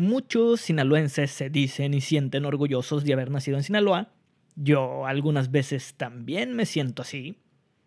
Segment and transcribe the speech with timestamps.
[0.00, 4.08] Muchos sinaloenses se dicen y sienten orgullosos de haber nacido en Sinaloa.
[4.56, 7.36] Yo algunas veces también me siento así,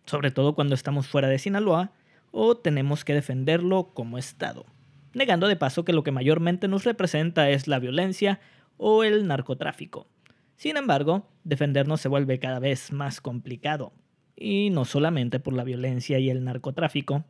[0.05, 1.91] sobre todo cuando estamos fuera de Sinaloa
[2.29, 4.67] o tenemos que defenderlo como Estado,
[5.15, 8.39] negando de paso que lo que mayormente nos representa es la violencia
[8.77, 10.05] o el narcotráfico.
[10.55, 13.91] Sin embargo, defendernos se vuelve cada vez más complicado,
[14.35, 17.25] y no solamente por la violencia y el narcotráfico.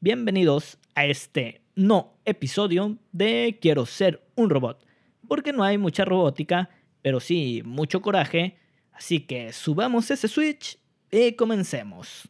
[0.00, 4.84] Bienvenidos a este no episodio de Quiero ser un robot,
[5.28, 6.70] porque no hay mucha robótica,
[7.02, 8.56] pero sí mucho coraje,
[8.92, 10.76] así que subamos ese switch
[11.08, 12.28] y comencemos.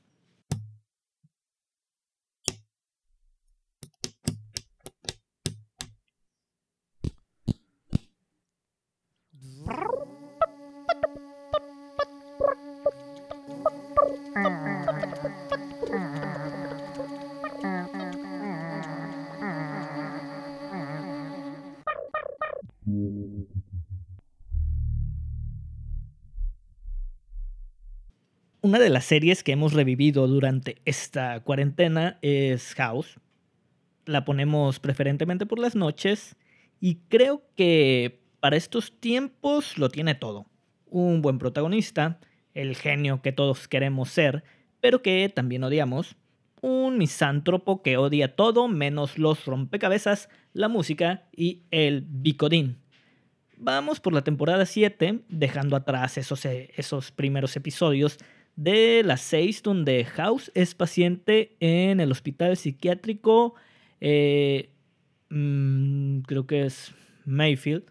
[28.69, 33.19] Una de las series que hemos revivido durante esta cuarentena es House.
[34.05, 36.37] La ponemos preferentemente por las noches
[36.79, 40.45] y creo que para estos tiempos lo tiene todo.
[40.85, 42.21] Un buen protagonista,
[42.52, 44.45] el genio que todos queremos ser,
[44.82, 46.16] pero que también odiamos,
[46.60, 52.77] un misántropo que odia todo menos los rompecabezas, la música y el bicodín.
[53.57, 58.19] Vamos por la temporada 7, dejando atrás esos, esos primeros episodios
[58.59, 63.54] de las seis donde House es paciente en el hospital psiquiátrico,
[64.00, 64.70] eh,
[65.31, 66.92] mm, creo que es
[67.25, 67.84] Mayfield.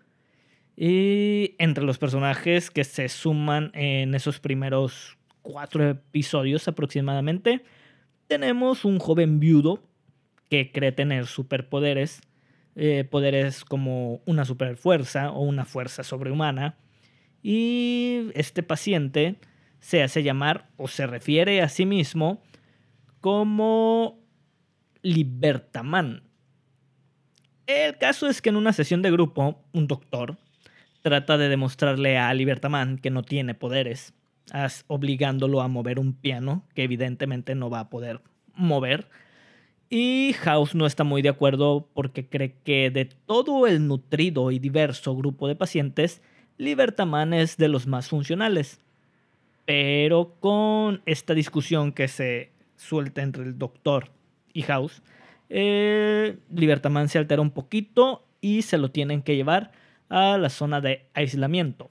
[0.75, 7.63] Y entre los personajes que se suman en esos primeros cuatro episodios aproximadamente,
[8.27, 9.81] tenemos un joven viudo
[10.49, 12.19] que cree tener superpoderes,
[12.75, 16.77] eh, poderes como una superfuerza o una fuerza sobrehumana.
[17.41, 19.37] Y este paciente
[19.79, 22.41] se hace llamar o se refiere a sí mismo
[23.21, 24.19] como
[25.01, 26.23] Libertaman.
[27.65, 30.37] El caso es que en una sesión de grupo, un doctor
[31.01, 34.13] trata de demostrarle a Libertaman que no tiene poderes,
[34.87, 38.21] obligándolo a mover un piano que evidentemente no va a poder
[38.55, 39.09] mover.
[39.89, 44.59] Y House no está muy de acuerdo porque cree que de todo el nutrido y
[44.59, 46.21] diverso grupo de pacientes,
[46.57, 48.81] Libertaman es de los más funcionales.
[49.67, 54.11] Pero con esta discusión que se suelta entre el doctor
[54.53, 55.03] y House,
[55.49, 59.73] eh, Libertaman se altera un poquito y se lo tienen que llevar
[60.07, 61.89] a la zona de aislamiento.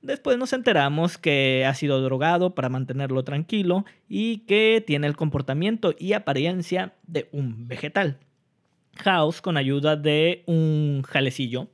[0.00, 5.94] Después nos enteramos que ha sido drogado para mantenerlo tranquilo y que tiene el comportamiento
[5.98, 8.18] y apariencia de un vegetal.
[8.96, 11.68] House, con ayuda de un jalecillo,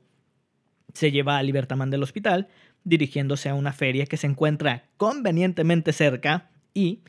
[0.93, 2.49] se lleva a Libertaman del hospital
[2.85, 7.01] dirigiéndose a una feria que se encuentra convenientemente cerca y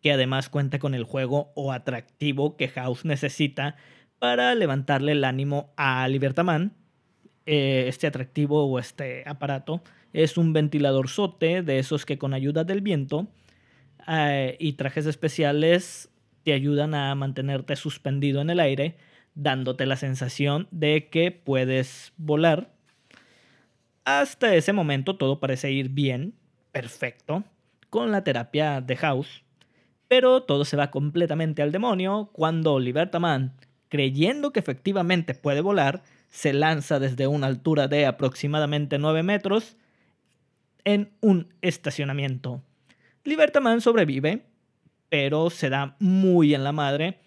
[0.00, 3.76] que además cuenta con el juego o atractivo que House necesita
[4.18, 6.74] para levantarle el ánimo a Libertaman.
[7.46, 9.82] Eh, este atractivo o este aparato
[10.12, 13.26] es un ventilador sote de esos que con ayuda del viento
[14.06, 16.10] eh, y trajes especiales
[16.42, 18.96] te ayudan a mantenerte suspendido en el aire,
[19.34, 22.72] dándote la sensación de que puedes volar
[24.04, 26.34] hasta ese momento todo parece ir bien,
[26.72, 27.44] perfecto,
[27.90, 29.44] con la terapia de House,
[30.08, 33.54] pero todo se va completamente al demonio cuando Libertaman,
[33.88, 39.76] creyendo que efectivamente puede volar, se lanza desde una altura de aproximadamente 9 metros
[40.84, 42.62] en un estacionamiento.
[43.24, 44.42] Libertaman sobrevive,
[45.08, 47.18] pero se da muy en la madre,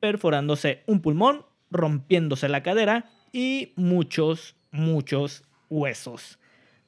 [0.00, 6.38] perforándose un pulmón, rompiéndose la cadera y muchos, muchos huesos.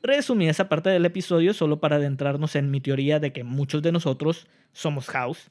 [0.03, 3.93] Resumí esa parte del episodio solo para adentrarnos en mi teoría de que muchos de
[3.93, 5.51] nosotros somos House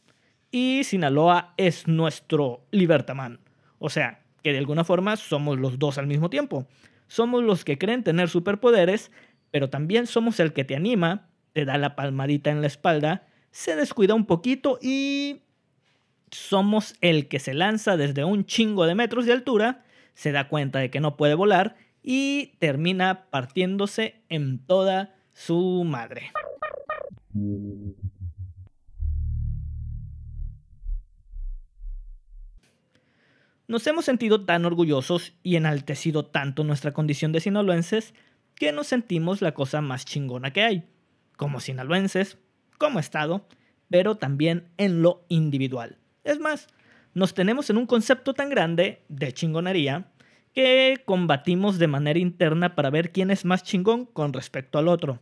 [0.52, 3.40] y Sinaloa es nuestro Libertaman.
[3.80, 6.68] O sea, que de alguna forma somos los dos al mismo tiempo.
[7.08, 9.12] Somos los que creen tener superpoderes,
[9.52, 13.76] pero también somos el que te anima, te da la palmadita en la espalda, se
[13.76, 15.42] descuida un poquito y
[16.32, 19.84] somos el que se lanza desde un chingo de metros de altura,
[20.14, 21.76] se da cuenta de que no puede volar
[22.10, 26.32] y termina partiéndose en toda su madre.
[33.68, 38.14] Nos hemos sentido tan orgullosos y enaltecido tanto nuestra condición de sinaloenses
[38.56, 40.84] que nos sentimos la cosa más chingona que hay,
[41.36, 42.38] como sinaloenses,
[42.78, 43.46] como Estado,
[43.90, 45.98] pero también en lo individual.
[46.24, 46.70] Es más,
[47.14, 50.10] nos tenemos en un concepto tan grande de chingonería
[50.58, 55.20] que combatimos de manera interna para ver quién es más chingón con respecto al otro.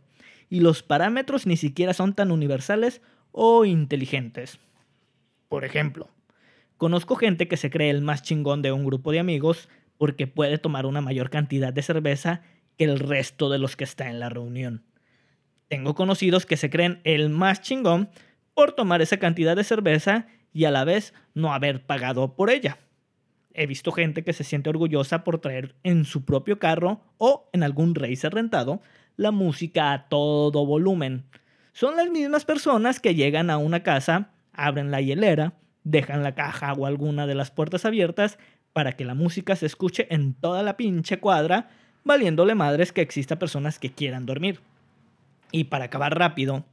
[0.48, 3.02] Y los parámetros ni siquiera son tan universales
[3.32, 4.58] o inteligentes.
[5.50, 6.08] Por ejemplo,
[6.78, 9.68] conozco gente que se cree el más chingón de un grupo de amigos
[9.98, 12.40] porque puede tomar una mayor cantidad de cerveza
[12.78, 14.84] que el resto de los que está en la reunión.
[15.68, 18.08] Tengo conocidos que se creen el más chingón
[18.54, 22.78] por tomar esa cantidad de cerveza y a la vez no haber pagado por ella.
[23.58, 27.62] He visto gente que se siente orgullosa por traer en su propio carro o en
[27.62, 28.82] algún racer rentado
[29.16, 31.24] la música a todo volumen.
[31.72, 35.54] Son las mismas personas que llegan a una casa, abren la hielera,
[35.84, 38.38] dejan la caja o alguna de las puertas abiertas
[38.74, 41.70] para que la música se escuche en toda la pinche cuadra,
[42.04, 44.60] valiéndole madres que exista personas que quieran dormir.
[45.50, 46.66] Y para acabar rápido,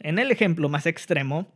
[0.00, 1.46] en el ejemplo más extremo,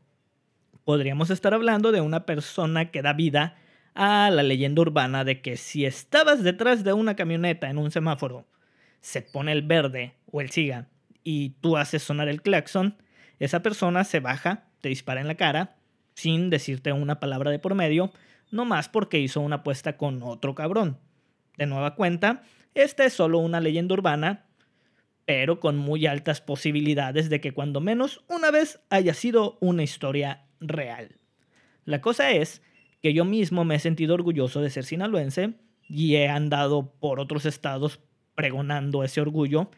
[0.85, 3.57] podríamos estar hablando de una persona que da vida
[3.95, 8.47] a la leyenda urbana de que si estabas detrás de una camioneta en un semáforo,
[9.01, 10.89] se pone el verde o el siga
[11.25, 12.97] y tú haces sonar el claxon,
[13.39, 15.77] esa persona se baja, te dispara en la cara,
[16.15, 18.13] sin decirte una palabra de por medio,
[18.51, 20.99] no más porque hizo una apuesta con otro cabrón.
[21.57, 22.43] De nueva cuenta,
[22.75, 24.49] esta es solo una leyenda urbana
[25.29, 30.47] pero con muy altas posibilidades de que cuando menos una vez haya sido una historia
[30.59, 31.17] real.
[31.85, 32.63] La cosa es
[33.03, 35.55] que yo mismo me he sentido orgulloso de ser sinaloense
[35.89, 38.01] y he andado por otros estados
[38.35, 39.71] pregonando ese orgullo,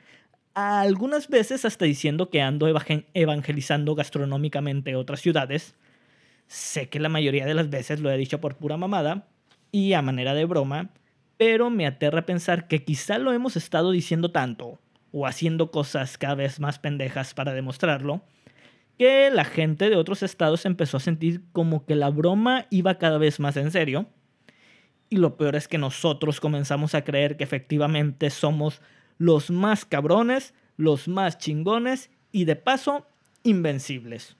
[0.54, 2.66] algunas veces hasta diciendo que ando
[3.14, 5.74] evangelizando gastronómicamente otras ciudades.
[6.46, 9.28] Sé que la mayoría de las veces lo he dicho por pura mamada
[9.70, 10.90] y a manera de broma,
[11.36, 14.78] pero me aterra pensar que quizá lo hemos estado diciendo tanto
[15.12, 18.22] o haciendo cosas cada vez más pendejas para demostrarlo,
[19.00, 23.16] que la gente de otros estados empezó a sentir como que la broma iba cada
[23.16, 24.04] vez más en serio.
[25.08, 28.82] Y lo peor es que nosotros comenzamos a creer que efectivamente somos
[29.16, 33.06] los más cabrones, los más chingones y de paso
[33.42, 34.36] invencibles.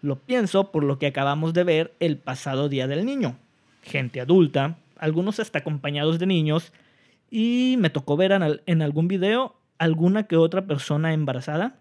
[0.00, 3.36] Lo pienso por lo que acabamos de ver el pasado Día del Niño.
[3.82, 6.72] Gente adulta, algunos hasta acompañados de niños,
[7.30, 8.32] y me tocó ver
[8.64, 11.79] en algún video alguna que otra persona embarazada,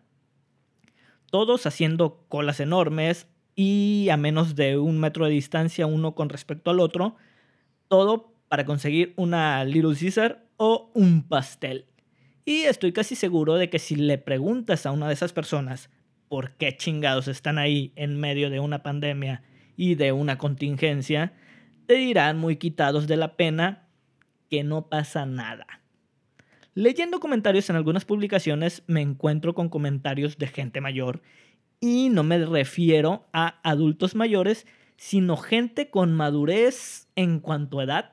[1.29, 6.71] todos haciendo colas enormes y a menos de un metro de distancia uno con respecto
[6.71, 7.15] al otro,
[7.87, 11.85] todo para conseguir una Little Caesar o un pastel.
[12.45, 15.89] Y estoy casi seguro de que si le preguntas a una de esas personas
[16.29, 19.43] por qué chingados están ahí en medio de una pandemia
[19.75, 21.33] y de una contingencia,
[21.85, 23.87] te dirán muy quitados de la pena
[24.49, 25.65] que no pasa nada.
[26.79, 31.21] Leyendo comentarios en algunas publicaciones me encuentro con comentarios de gente mayor
[31.81, 34.65] y no me refiero a adultos mayores,
[34.95, 38.11] sino gente con madurez en cuanto a edad,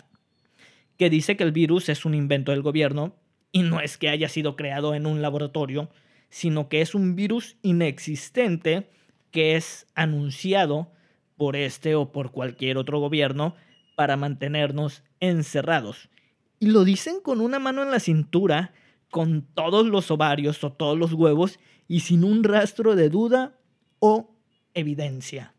[0.97, 3.15] que dice que el virus es un invento del gobierno
[3.53, 5.89] y no es que haya sido creado en un laboratorio,
[6.29, 8.91] sino que es un virus inexistente
[9.31, 10.91] que es anunciado
[11.37, 13.55] por este o por cualquier otro gobierno
[13.95, 16.11] para mantenernos encerrados
[16.59, 18.73] y lo dicen con una mano en la cintura,
[19.11, 21.59] con todos los ovarios o todos los huevos
[21.89, 23.59] y sin un rastro de duda
[23.99, 24.35] o
[24.75, 25.55] evidencia.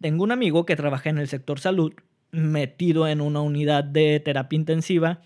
[0.00, 1.92] Tengo un amigo que trabaja en el sector salud,
[2.30, 5.22] metido en una unidad de terapia intensiva,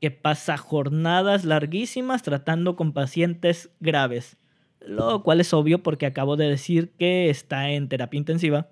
[0.00, 4.36] que pasa jornadas larguísimas tratando con pacientes graves,
[4.80, 8.68] lo cual es obvio porque acabo de decir que está en terapia intensiva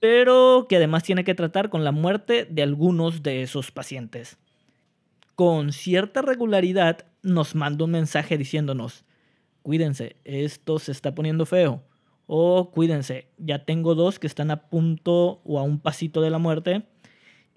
[0.00, 4.38] pero que además tiene que tratar con la muerte de algunos de esos pacientes.
[5.34, 9.04] Con cierta regularidad nos manda un mensaje diciéndonos,
[9.62, 11.82] cuídense, esto se está poniendo feo.
[12.26, 16.38] O cuídense, ya tengo dos que están a punto o a un pasito de la
[16.38, 16.82] muerte.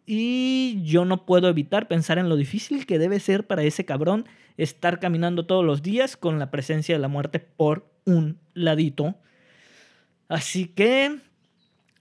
[0.06, 4.26] Y yo no puedo evitar pensar en lo difícil que debe ser para ese cabrón
[4.58, 9.16] estar caminando todos los días con la presencia de la muerte por un ladito.
[10.28, 11.20] Así que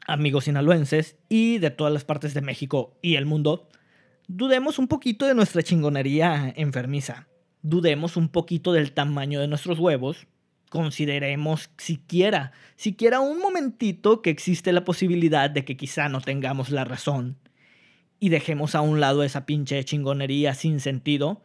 [0.06, 3.68] amigos sinaloenses y de todas las partes de México y el mundo,
[4.28, 7.28] dudemos un poquito de nuestra chingonería enfermiza.
[7.62, 10.26] Dudemos un poquito del tamaño de nuestros huevos.
[10.70, 16.84] Consideremos siquiera, siquiera un momentito que existe la posibilidad de que quizá no tengamos la
[16.84, 17.36] razón.
[18.18, 21.42] Y dejemos a un lado esa pinche chingonería sin sentido.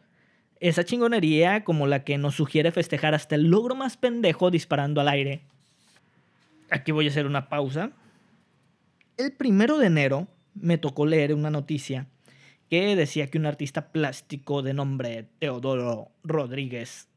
[0.60, 5.08] Esa chingonería como la que nos sugiere festejar hasta el logro más pendejo disparando al
[5.08, 5.42] aire.
[6.70, 7.92] Aquí voy a hacer una pausa
[9.16, 12.06] el primero de enero me tocó leer una noticia
[12.68, 17.08] que decía que un artista plástico de nombre Teodoro Rodríguez,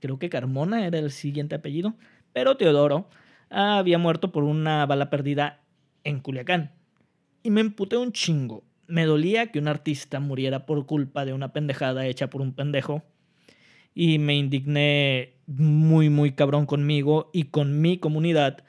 [0.00, 1.94] creo que Carmona era el siguiente apellido,
[2.32, 3.08] pero Teodoro
[3.50, 5.60] había muerto por una bala perdida
[6.04, 6.72] en Culiacán.
[7.42, 8.64] Y me emputé un chingo.
[8.86, 13.02] me dolía que un artista muriera por culpa de una pendejada hecha por un pendejo.
[13.94, 18.64] Y me indigné muy, muy cabrón conmigo y con mi comunidad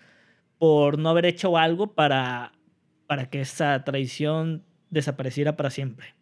[0.60, 2.54] por no haber hecho algo para,
[3.08, 6.14] para que esa traición desapareciera para siempre.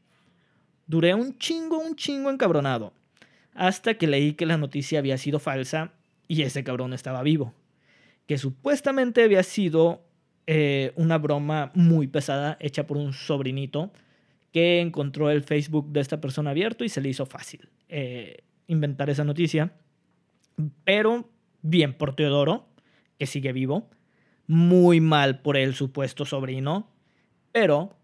[0.87, 2.93] Duré un chingo, un chingo encabronado,
[3.53, 5.93] hasta que leí que la noticia había sido falsa
[6.27, 7.53] y ese cabrón estaba vivo,
[8.25, 10.03] que supuestamente había sido
[10.47, 13.91] eh, una broma muy pesada hecha por un sobrinito
[14.51, 19.09] que encontró el Facebook de esta persona abierto y se le hizo fácil eh, inventar
[19.09, 19.73] esa noticia.
[20.83, 21.29] Pero
[21.61, 22.67] bien por Teodoro,
[23.17, 23.89] que sigue vivo,
[24.51, 26.89] muy mal por el supuesto sobrino,
[27.53, 27.95] pero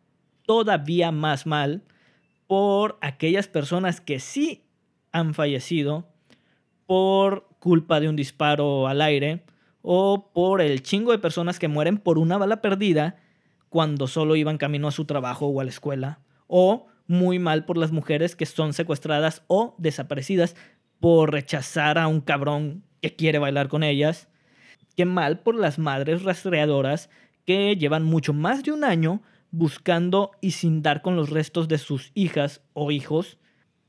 [0.46, 1.84] todavía más mal
[2.48, 4.64] por aquellas personas que sí
[5.12, 6.08] han fallecido
[6.86, 9.44] por culpa de un disparo al aire
[9.82, 13.18] o por el chingo de personas que mueren por una bala perdida
[13.68, 17.78] cuando solo iban camino a su trabajo o a la escuela, o muy mal por
[17.78, 20.56] las mujeres que son secuestradas o desaparecidas
[21.02, 24.30] por rechazar a un cabrón que quiere bailar con ellas,
[24.98, 27.10] qué mal por las madres rastreadoras
[27.46, 31.78] que llevan mucho más de un año buscando y sin dar con los restos de
[31.78, 33.38] sus hijas o hijos,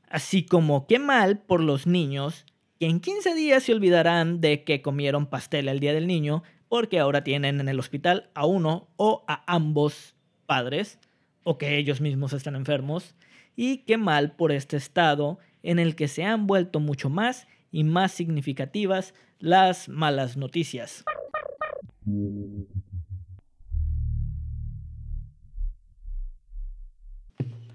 [0.07, 2.45] así como qué mal por los niños
[2.79, 6.99] que en 15 días se olvidarán de que comieron pastel el día del niño porque
[6.99, 10.99] ahora tienen en el hospital a uno o a ambos padres
[11.43, 13.15] o que ellos mismos están enfermos.
[13.55, 17.83] Y qué mal por este estado en el que se han vuelto mucho más y
[17.83, 21.03] más significativas las malas noticias.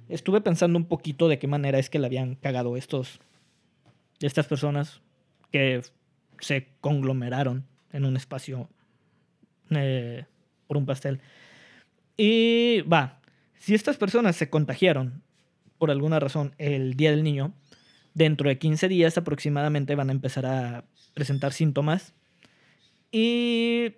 [0.09, 3.21] Estuve pensando un poquito de qué manera es que le habían cagado estos
[4.21, 5.01] estas personas
[5.51, 5.83] que
[6.41, 8.69] se conglomeraron en un espacio
[9.71, 10.25] eh,
[10.67, 11.21] por un pastel.
[12.17, 13.21] Y va,
[13.57, 15.23] si estas personas se contagiaron
[15.79, 17.55] por alguna razón el día del niño,
[18.15, 22.15] dentro de 15 días aproximadamente van a empezar a presentar síntomas
[23.13, 23.95] y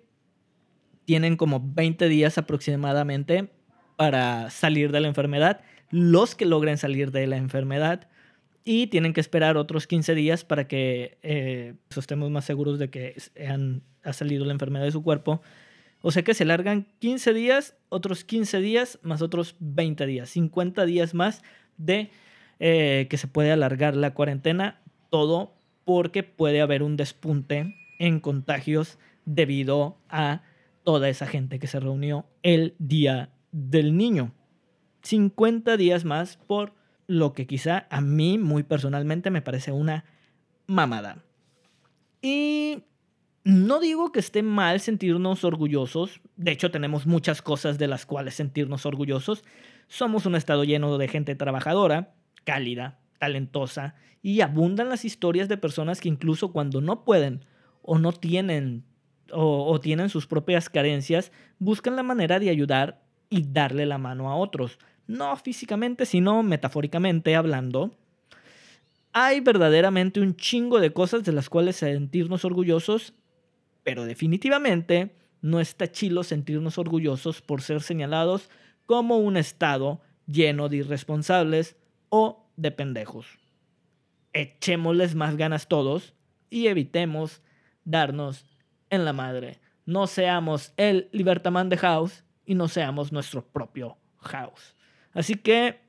[1.05, 3.49] tienen como 20 días aproximadamente
[3.95, 5.61] para salir de la enfermedad.
[5.89, 8.09] Los que logren salir de la enfermedad
[8.65, 13.15] y tienen que esperar otros 15 días para que eh, estemos más seguros de que
[13.47, 15.41] han, ha salido la enfermedad de su cuerpo.
[16.01, 20.85] O sea que se largan 15 días, otros 15 días, más otros 20 días, 50
[20.85, 21.41] días más
[21.77, 22.11] de
[22.59, 28.97] eh, que se puede alargar la cuarentena, todo porque puede haber un despunte en contagios
[29.25, 30.41] debido a
[30.83, 34.33] toda esa gente que se reunió el día del niño.
[35.03, 36.73] 50 días más por
[37.07, 40.05] lo que quizá a mí muy personalmente me parece una
[40.65, 41.23] mamada.
[42.21, 42.83] Y
[43.43, 48.33] no digo que esté mal sentirnos orgullosos, de hecho tenemos muchas cosas de las cuales
[48.35, 49.43] sentirnos orgullosos.
[49.87, 52.13] Somos un estado lleno de gente trabajadora,
[52.47, 57.43] cálida, talentosa, y abundan las historias de personas que incluso cuando no pueden
[57.81, 58.85] o no tienen
[59.33, 64.37] o, tienen sus propias carencias, buscan la manera de ayudar y darle la mano a
[64.37, 64.79] otros.
[65.07, 67.91] No físicamente, sino metafóricamente hablando,
[69.11, 73.13] hay verdaderamente un chingo de cosas de las cuales sentirnos orgullosos,
[73.83, 78.49] pero definitivamente no está chilo sentirnos orgullosos por ser señalados
[78.85, 81.75] como un Estado lleno de irresponsables
[82.09, 83.27] o de pendejos.
[84.33, 86.13] Echémosles más ganas todos
[86.49, 87.41] y evitemos
[87.85, 88.45] darnos
[88.89, 89.59] en la madre.
[89.85, 94.75] No seamos el Libertaman de House y no seamos nuestro propio House.
[95.13, 95.81] Así que